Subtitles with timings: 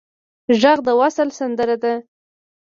[0.61, 1.93] غږ د وصل سندره ده